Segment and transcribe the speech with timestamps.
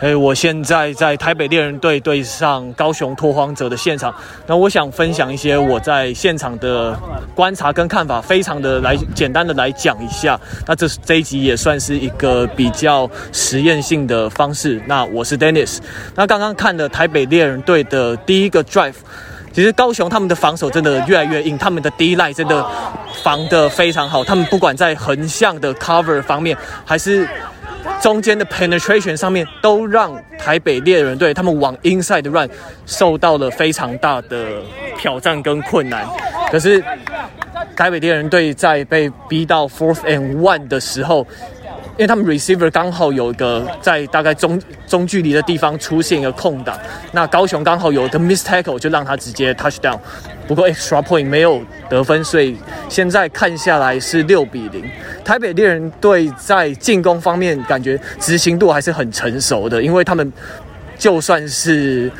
[0.00, 4.14] 哎，我现在在台北猎人队对上高雄拓荒者的现场，
[4.46, 6.98] 那我想分享一些我在现场的
[7.34, 10.38] 观察跟看法，非常的来简单的来讲一下。
[10.66, 14.82] 那这这一集也算是一个比较实验性的方式。
[14.86, 15.78] 那我是 Dennis，
[16.14, 18.94] 那刚刚看了台北猎人队的第一个 drive，
[19.52, 22.66] 其实高雄他们的防守真的越来越硬，他们的 D-line 真的
[23.22, 27.26] 防得非常好，他们不管在横向的 cover 方面，还是
[28.00, 32.48] 中间的 penetration 上面都让台北猎人队他们往 inside run
[32.86, 34.62] 受到了非常大的
[34.98, 36.06] 挑战跟困难。
[36.50, 36.82] 可是
[37.76, 41.26] 台北猎人队在被逼到 fourth and one 的时候，
[41.96, 46.76] 因为他们 receiver 刚好有一个在大概中中距离的地方出现一个空档，
[47.12, 49.98] 那高雄刚好有一个 mistake 就让他直接 touchdown。
[50.48, 52.56] 不过 extra point 没有得分，所以
[52.88, 54.84] 现在看下来是六比零。
[55.24, 60.32] 台北猎人队在进攻方面感觉执行度还是很成熟的，因为他们
[60.98, 62.10] 就算是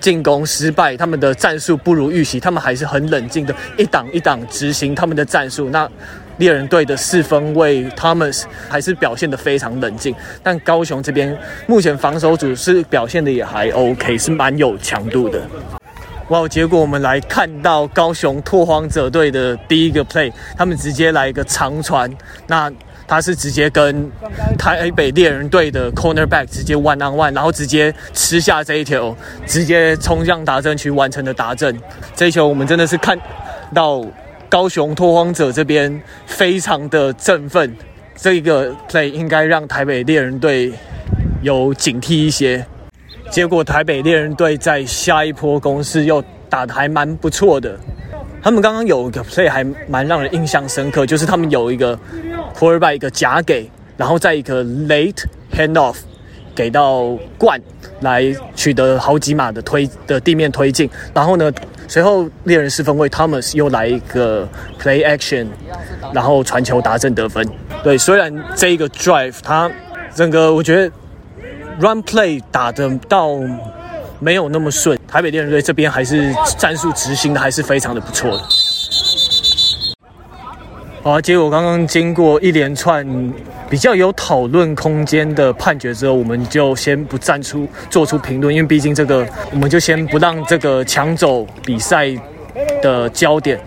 [0.00, 5.68] 进攻失败，他们的战术不如预期，他们还是很冷静的一档一档执行他们的战术。
[5.68, 5.88] 那
[6.38, 11.36] 猎人队的四分卫 Thomas 还是表现得非常冷静，但高雄这边
[11.66, 15.40] 目前防守组是表现得也还 OK，是蛮有强度的。
[16.28, 16.46] 哇！
[16.46, 22.10] 结果我们来看到高雄拓荒者队的第一个 play，他们直接来一个长传，
[22.46, 22.70] 那
[23.06, 24.10] 他是直接跟
[24.58, 31.74] 台北猎人队的 cornerback 直接 one on one，然后直接吃下这一球，直接冲向达阵区完成的达阵。
[32.14, 33.18] 这一球我们真的是看
[33.74, 34.04] 到
[34.48, 37.76] 高雄拓荒者这边非常的振奋，
[38.16, 40.72] 这个 play 应该让台北猎人队
[41.42, 42.64] 有警惕一些。
[43.30, 47.78] 结果台北猎人队在下一波攻势又打得还蛮不错的。
[48.40, 51.98] 他们刚刚有一个 play 还蛮让人印象深刻，就是他们有一个
[52.58, 53.68] quarterback 一个假给，
[53.98, 55.96] 然后再一个 late handoff
[56.54, 57.60] 给到冠
[58.00, 60.88] 来取得好几码的推的地面推进。
[61.12, 61.52] 然后呢，
[61.88, 64.48] 随后猎人四分卫 Thomas 又来一个
[64.80, 65.48] play action，
[66.12, 67.44] 然后传球达阵得分。
[67.82, 69.68] 对，虽然这一个 drive 他
[70.14, 70.92] 整个我觉得。
[71.80, 73.28] Run play 打的到
[74.18, 78.42] 没有那么顺，台北猎人队这边还是战术执行的还是非常的不错的。
[81.08, 83.02] 好啊，结果刚刚经过一连串
[83.70, 92.14] 比较有讨论空间的判决之后，我们就先不站出做出评论，因为毕竟这个我们就先不让这个抢走比赛
[92.82, 93.58] 的焦点。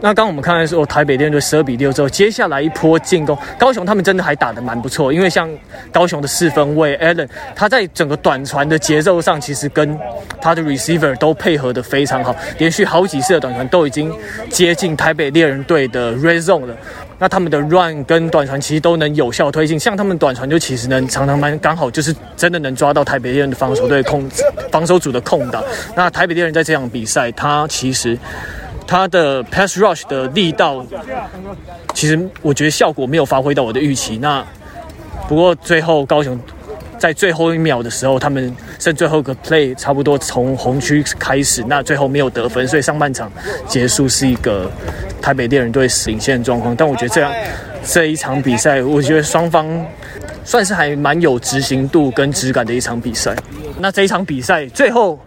[0.00, 5.50] 那刚我们看到说台北猎人队十二比六之后，接下来一波进攻，高雄他们真的还打得蛮不错，因为像
[5.92, 9.98] 高雄的四分卫 Allen，他在整个短传的节奏上，其实跟
[10.40, 14.12] 他的 receiver 都配合得非常好，连续好几次的短传都已经
[14.48, 16.76] 接近台北猎人队的 red zone 了。
[17.18, 25.60] 那他们的 run 跟短传其实都能有效推进，像他们短传就其实能常常蛮刚好就是真的能抓到台北猎人的防守队控制防守组的空档。
[25.96, 28.16] 那台北猎人在这场比赛，他其实。
[28.88, 30.82] 他的 pass rush 的力道，
[31.92, 34.16] 其实我觉得效果没有发挥到我的预期。
[34.16, 34.42] 那
[35.28, 36.40] 不过最后高雄
[36.98, 43.30] 在最后一秒的时候，他们剩最后一个 play，差不多从红区开始，那最后没有得分，所以上半场
[43.66, 44.70] 结束是一个
[45.20, 46.74] 台北猎人队领先状况。
[46.74, 47.30] 但我觉得这样
[47.84, 49.68] 这一场比赛，我觉得双方
[50.46, 53.36] 算是还蛮有执行度跟质感的一场比赛。
[53.78, 55.20] 那这一场比赛最后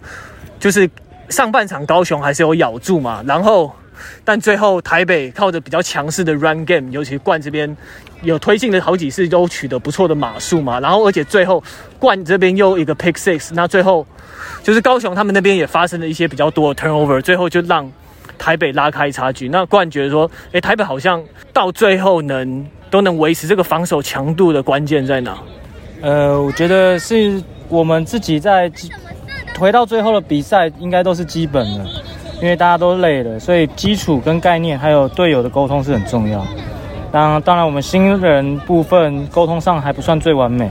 [0.60, 0.90] 就是。
[1.32, 3.72] 上半场高雄还是有咬住嘛，然后，
[4.24, 7.76] 但最后台北靠着比较强势的 run game，尤其冠这边
[8.22, 10.80] 有推进了好几次，都取得不错的码数嘛。
[10.80, 11.64] 然后，而且最后
[11.98, 14.06] 冠这边又一个 pick six，那最后
[14.62, 17.90] 就是高雄他们那边也发生了一些比较多的 turnover，最后就让
[18.38, 19.48] 台北拉开差距。
[19.48, 25.38] 那冠觉得说，哎，台北好像到最后能都能维持这个防守强度的关键在哪？
[26.02, 28.72] 呃，我觉得是我们自己在。
[29.62, 31.86] 回到最后的比赛，应该都是基本的，
[32.42, 36.44] 因为大家都累了，所以基础跟概念还有队友的沟通是很重要。
[37.12, 40.68] 当当然，我们新人部分沟通上还不算最完美，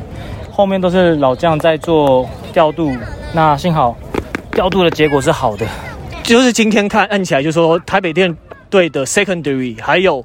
[0.51, 2.93] 后面都是老将在做调度。
[3.33, 3.97] 那幸好
[4.51, 5.65] 调度的结果是好的。
[6.25, 8.37] 就是今天看按起来，就说台北电
[8.69, 10.25] 队的 secondary 还有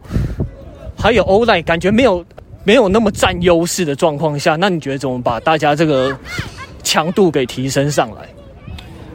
[0.98, 2.26] 还有 O-line 感觉没有
[2.64, 6.18] 没有那么占优势的状况下，那你觉得怎么把大家这个
[6.82, 8.22] 强度给提升上来？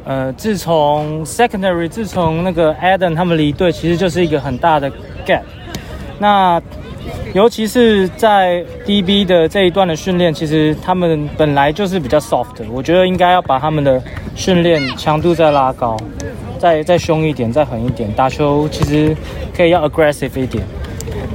[0.04, 4.90] 呃，自从 secondary，自从那个 Adam 他们离队，其实就是一个很大的
[5.26, 5.42] gap。
[6.18, 6.60] 那
[7.32, 12.64] 尤其是在 DB 的这一段的训练，其实他们本来就是比较 soft 的。
[12.70, 14.02] 我觉得应该要把他们的
[14.34, 15.96] 训练强度再拉高，
[16.58, 18.10] 再再凶一点，再狠一点。
[18.12, 19.16] 打球其实
[19.56, 20.64] 可以要 aggressive 一点。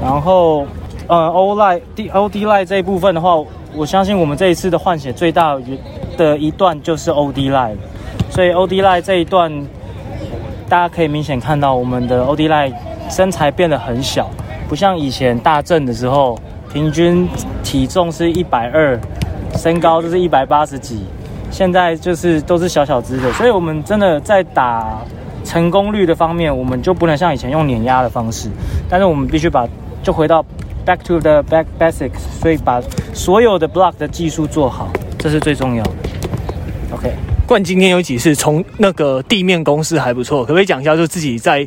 [0.01, 0.67] 然后，
[1.07, 3.35] 呃，O line、D O D line 这一部分的话，
[3.73, 5.57] 我相信我们这一次的换血最大
[6.17, 7.77] 的一段就是 OD line，
[8.35, 9.49] 所以 OD l i 这一段，
[10.67, 12.73] 大家可以明显看到我们的 OD l i
[13.09, 14.29] 身材变得很小，
[14.67, 16.37] 不像以前大正的时候，
[16.73, 17.25] 平均
[17.63, 18.99] 体重是一百二，
[19.55, 21.05] 身高就是一百八十几，
[21.49, 24.99] 现在就是都是小小只的，所以我们真的在打
[25.45, 28.49] 成功率的方面，我们就不能像以前用碾压的方式，
[28.89, 29.65] 但是我们必须把
[30.03, 30.45] 就回到。
[30.85, 32.79] Back to the back basics，所以把
[33.11, 34.87] 所有的 block 的技术做好，
[35.17, 35.91] 这是最重要的。
[36.93, 37.11] OK，
[37.47, 41.59] 冠今天有几次从那个地面攻势还不错，可不可以讲一下，就自己在，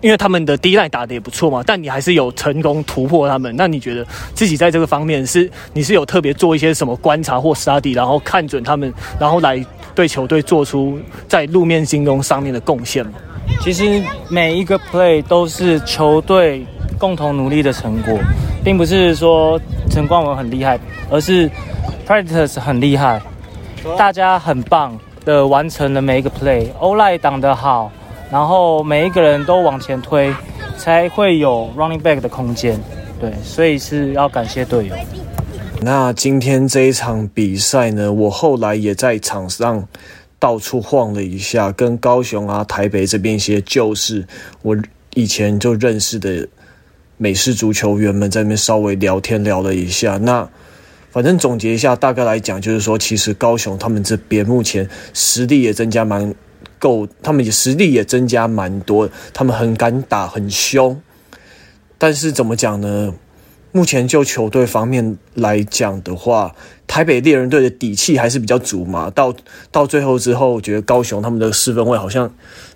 [0.00, 3.52] 因为他们的 D line 打得也不错嘛，但你还是有成功突破他们。
[3.56, 9.64] 那你觉得自己在这个方面是你是有特别做一些什么观察或 study，然后看准他们，然后来
[9.94, 13.12] 对球队做出在路面进攻上面的贡献吗？
[13.60, 16.64] 其实每一个 play 都是球队
[16.98, 18.18] 共同努力的成果。
[18.64, 20.76] 并不是说陈冠文很厉害，
[21.08, 21.48] 而是
[22.04, 23.22] Predators 很厉害，
[23.96, 26.72] 大家很棒的完成了每一个 play。
[26.78, 27.92] O-line 挡得好，
[28.30, 30.32] 然后每一个人都往前推，
[30.78, 32.80] 才会有 running back 的空间。
[33.20, 34.94] 对，所以是要感谢队友。
[35.82, 39.86] 那今天这一场比赛呢，我后来也在场上
[40.38, 44.26] 到处晃了一下，跟高雄啊、台北这边一些旧识，
[44.62, 44.74] 我
[45.12, 46.48] 以前就认识的。
[47.18, 50.46] 美式足球员们在那边稍微聊天聊了一下，那
[51.16, 56.34] 反正总结一下，大概来讲就是说，其实高雄他们这边目前实力也增加蛮
[56.78, 61.00] 够，他们也实力也增加蛮多，他们很敢打，很凶。
[61.96, 63.14] 但是怎么讲呢？
[63.72, 66.54] 目前就球队方面来讲的话，
[66.86, 69.08] 台北猎人队的底气还是比较足嘛。
[69.08, 69.34] 到
[69.70, 72.30] 到最后之后，我觉得高雄他们的四分位好像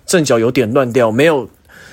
[0.07, 1.47] 阵脚有点乱掉，没有。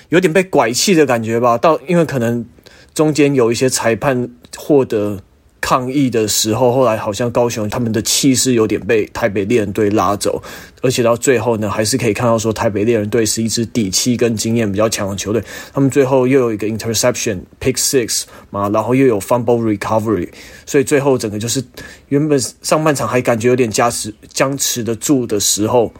[0.08, 2.46] 有点被拐气的感觉吧，到因为可能
[2.94, 5.20] 中间有一些裁判获得
[5.60, 10.42] 抗议的时候，后来好像高雄他们的气势有点被台北猎人队拉走，
[10.82, 20.28] 而且到最后呢，还是可以看到说台北猎人队是一支底气跟经验比较强的球队，他们最后又有一个 interception pick six 嘛，然后又有 fumble recovery，
[20.66, 21.62] 所以最后整个就是
[22.08, 25.92] 原本上半场还感觉有点僵持僵持得住的时候。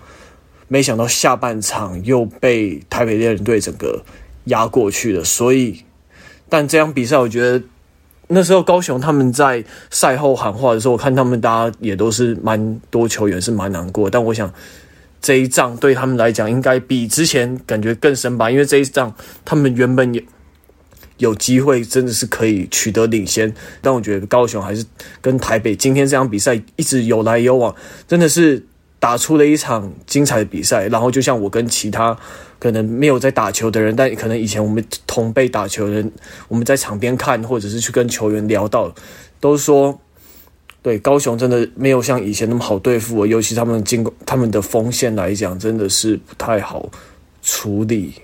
[0.70, 4.04] 没想到下半场又被台北猎人队整个
[4.44, 5.82] 压过去了，所以，
[6.46, 7.62] 但这场比赛我觉得
[8.28, 14.52] 那时候高雄他们在赛后喊话的时候，我看他们大家也都是蛮多球员是蛮难过，但我想
[15.20, 19.14] 这一仗对他们来讲应该比之前感觉更深吧，因为这一仗
[19.44, 20.22] 他们原本也
[21.16, 24.84] 有机会真的是可以取得领先，但我觉得高雄还是
[25.20, 27.75] 跟台北今天这场比赛一直有来有往，
[28.06, 28.64] 真的是。
[29.00, 32.19] 打出了一场精彩的比赛，然后就像我跟其他
[32.58, 36.10] 可能没有在打球的人，但可能以前我们同辈打球人，
[36.49, 38.93] 我们在场边看或者是去跟球员聊到，
[39.38, 39.99] 都说，
[40.82, 46.90] 对高雄真的没有像以前那么好对付，尤其他们进攻他们的锋线来讲，真的是不太好
[47.43, 48.14] 处理。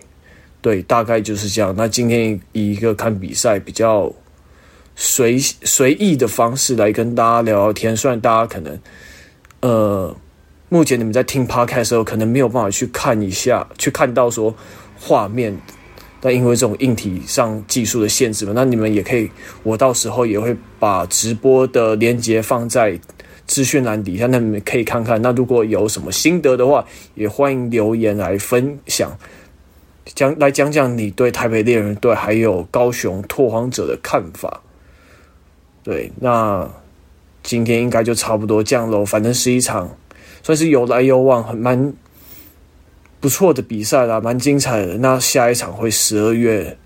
[0.60, 1.74] 对，大概就是这样。
[1.76, 4.12] 那今天以一个看比赛比较
[4.96, 8.78] 随随意的方式来跟大家聊聊天，虽然大家可能
[9.60, 10.16] 呃。
[10.74, 14.52] 目前你们在听 podcast 的时候，可能没有办法去看一下，去看到说
[14.98, 15.56] 画面，
[16.20, 19.30] 但因为这种硬体上技术的限制嘛，那你们也可以，
[19.62, 22.98] 我到时候也会把直播的连接放在
[23.46, 25.22] 资讯栏底下，那你们可以看看。
[25.22, 29.16] 那如果有什么心得的话，也欢迎留言来分享，
[30.06, 34.60] 讲来讲讲你对台北猎人队还有高雄拓荒者的看法。
[35.84, 36.68] 对，那
[37.44, 39.88] 今天应该就差不多这样喽，反正是一场。
[40.42, 41.92] 算是有来有往，很蛮
[43.20, 44.98] 不错的比赛啦，蛮精彩的。
[44.98, 46.76] 那下一场会十二月，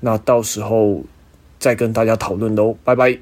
[0.00, 1.02] 那到时候
[1.58, 3.18] 再跟大家讨论喽，拜拜。